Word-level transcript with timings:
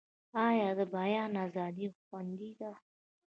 آیا 0.47 0.69
د 0.77 0.81
بیان 0.95 1.31
ازادي 1.45 1.87
خوندي 2.03 2.51
ده؟ 2.59 2.71